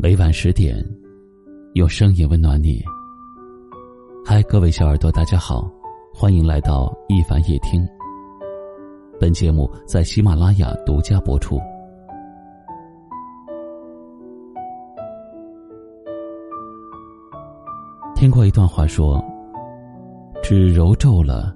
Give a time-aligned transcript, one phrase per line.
[0.00, 0.76] 每晚十点，
[1.74, 2.80] 用声音温暖你。
[4.24, 5.68] 嗨，各位小耳朵，大家好，
[6.14, 7.84] 欢迎来到一凡夜听。
[9.18, 11.58] 本节目在喜马拉雅独家播出。
[18.14, 19.20] 听过一段话说：
[20.44, 21.52] 纸揉皱了，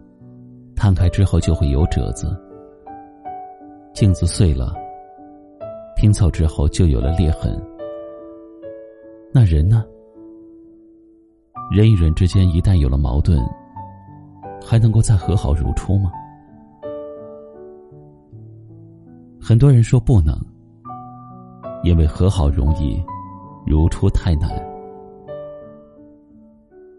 [0.74, 2.26] 摊开之后就会有褶子；
[3.94, 4.74] 镜子碎了，
[5.96, 7.56] 拼凑之后就有了裂痕。
[9.34, 9.82] 那人呢？
[11.70, 13.42] 人与人之间一旦有了矛盾，
[14.62, 16.12] 还能够再和好如初吗？
[19.40, 20.38] 很多人说不能，
[21.82, 23.02] 因为和好容易，
[23.66, 24.50] 如初太难。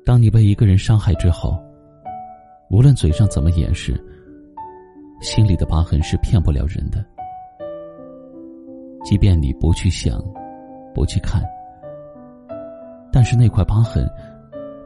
[0.03, 1.55] 当你被一个人伤害之后，
[2.71, 3.93] 无论嘴上怎么掩饰，
[5.21, 7.05] 心里的疤痕是骗不了人的。
[9.03, 10.19] 即便你不去想，
[10.95, 11.43] 不去看。
[13.13, 14.09] 但是那块疤痕，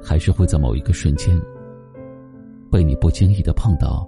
[0.03, 1.41] 还是会在某一个瞬间，
[2.69, 4.05] 被你不经意的碰到，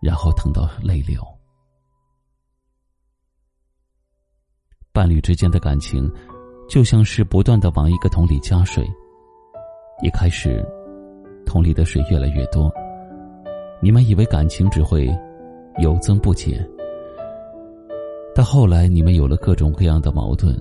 [0.00, 1.22] 然后疼到泪流。
[4.90, 6.10] 伴侣之间的感情，
[6.66, 8.88] 就像是不断的往一个桶里加水。
[10.02, 10.66] 一开始，
[11.44, 12.72] 桶里的水越来越多，
[13.82, 15.14] 你们以为感情只会
[15.78, 16.66] 有增不减，
[18.34, 20.58] 到后来你们有了各种各样的矛盾。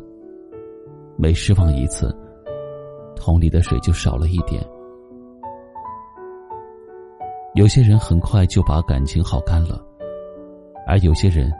[1.19, 2.15] 每失望一次，
[3.15, 4.63] 桶里的水就少了一点。
[7.55, 9.83] 有些人很快就把感情耗干了，
[10.85, 11.51] 而有些人，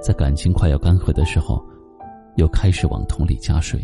[0.00, 1.60] 在感情快要干涸的时候，
[2.36, 3.80] 又开始往桶里加水。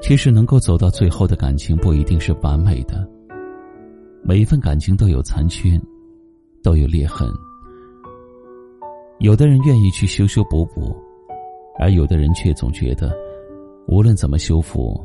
[0.00, 3.06] 其实，能够走到最后的感情不一定是完美的，
[4.22, 5.78] 每一份感情都有残缺，
[6.62, 7.28] 都有裂痕。
[9.22, 10.92] 有的人愿意去修修补补，
[11.78, 13.16] 而有的人却总觉得，
[13.86, 15.00] 无论怎么修复，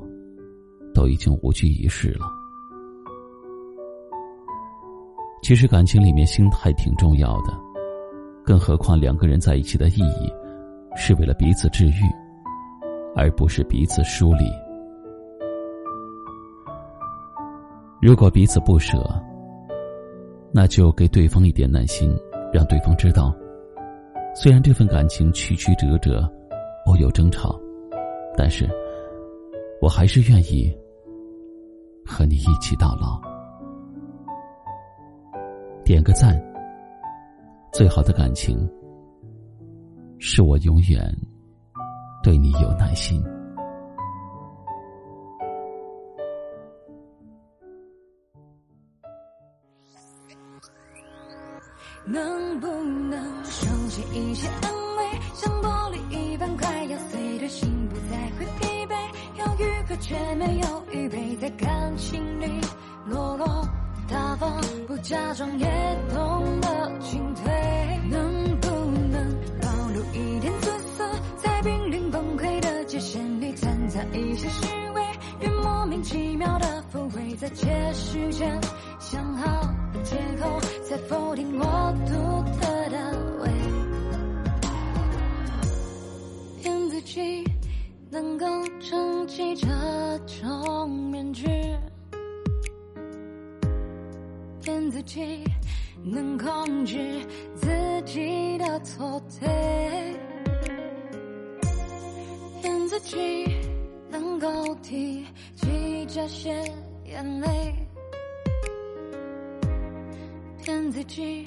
[0.91, 2.25] 都已经无济于事了。
[5.43, 7.53] 其实感情里面心态挺重要的，
[8.43, 10.33] 更何况两个人在一起的意义，
[10.95, 12.01] 是为了彼此治愈，
[13.15, 14.45] 而不是彼此疏离。
[18.01, 18.97] 如果彼此不舍，
[20.51, 22.11] 那就给对方一点耐心，
[22.51, 23.31] 让对方知道。
[24.39, 26.31] 虽然这份感情曲曲折折，
[26.85, 27.59] 偶有争吵，
[28.37, 28.69] 但是，
[29.81, 30.71] 我还是愿意
[32.05, 33.19] 和你一起到老。
[35.83, 36.39] 点个赞。
[37.73, 38.59] 最好的感情，
[40.19, 41.11] 是我永远
[42.21, 43.19] 对你有耐心。
[52.09, 52.67] 能不
[53.09, 58.95] 能收起一些安慰，像玻璃一般快要碎的心，不再会疲惫。
[59.37, 62.61] 要愈合却没有预备，在感情里
[63.05, 63.67] 落落
[64.07, 65.67] 大方，不假装也
[66.13, 67.43] 懂得进退。
[68.09, 68.67] 能不
[69.11, 75.01] 能保留一点姿色，在濒临崩溃的界限里掺杂一些虚伪，
[75.41, 78.59] 越莫名其妙的不会，在借时间
[78.99, 79.61] 想好
[79.93, 80.01] 的。
[80.03, 82.13] 借口再否定我独
[82.59, 82.97] 特的
[83.41, 83.49] 味，
[86.61, 87.43] 骗自己
[88.09, 88.45] 能够
[88.79, 89.67] 撑起这
[90.25, 91.45] 种面具，
[94.61, 95.43] 骗自己
[96.03, 96.97] 能控制
[97.55, 97.67] 自
[98.05, 100.15] 己的错对，
[102.61, 103.45] 骗自己
[104.09, 105.67] 能够提起
[106.07, 106.49] 这些
[107.05, 107.47] 眼泪。
[110.63, 111.43] 骗自己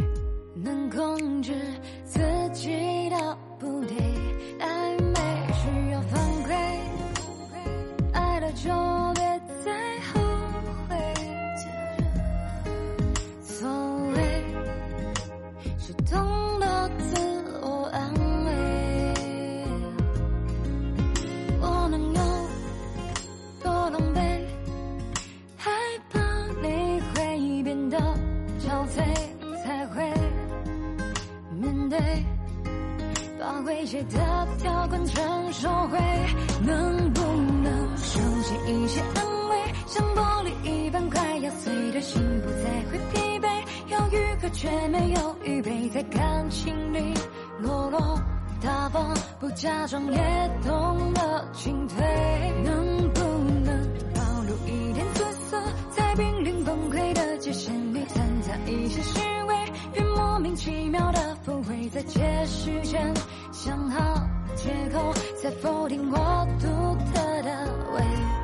[0.54, 1.52] 能控制
[2.04, 2.20] 自
[2.52, 3.96] 己的不对，
[4.58, 5.20] 暧昧
[5.52, 6.54] 需要犯规，
[34.08, 35.98] 的条款全收回。
[36.62, 37.20] 能不
[37.62, 39.56] 能收起一些安慰，
[39.86, 43.48] 像玻璃一般快要碎的心，不再会疲惫。
[43.88, 47.14] 要愈合却没有预备，在感情里
[47.60, 48.20] 落落
[48.62, 51.96] 大方，不假装也懂得进退。
[52.62, 53.20] 能不
[53.64, 58.00] 能暴露一点姿色，在濒临崩溃的界限里？
[58.66, 59.49] 一些虚伪，
[60.54, 61.88] 奇妙的抚慰。
[62.46, 63.12] 时间，
[63.52, 64.26] 想好
[64.56, 65.12] 借口，
[65.42, 66.66] 再否定我独
[67.12, 68.39] 特的味。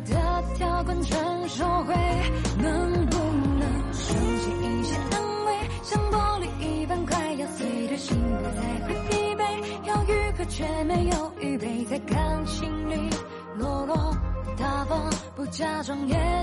[0.00, 1.94] 的条款全收回，
[2.58, 3.16] 能不
[3.58, 5.70] 能收起一些安慰？
[5.82, 9.42] 像玻璃一般快要碎的心，不再会疲惫。
[9.86, 13.10] 要愈合却没有预备，在感情里
[13.56, 14.16] 落落
[14.56, 16.35] 大方，不假装也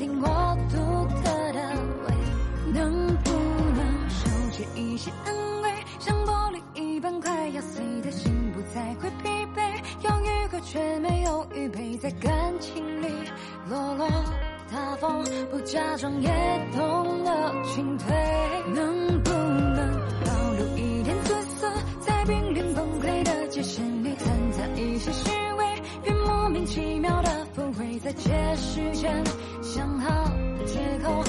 [0.00, 0.76] 定我独
[1.22, 1.60] 特的
[2.06, 2.14] 味。
[2.72, 3.30] 能不
[3.76, 5.70] 能收起一些安慰？
[5.98, 9.60] 像玻璃一般快要碎的心，不再会疲惫。
[10.00, 12.30] 要愈合却没有预备，在感
[12.60, 13.08] 情里
[13.68, 14.08] 落落
[14.72, 16.30] 大方，不假装也
[16.74, 18.08] 懂得进退。
[18.74, 21.70] 能不能保留一点姿色，
[22.00, 25.82] 在濒临崩溃的界限里掺杂一些虚伪？
[26.02, 27.28] 别莫名其妙的。
[27.78, 29.22] 会在解释间
[29.72, 30.28] 想好
[30.66, 31.19] 借口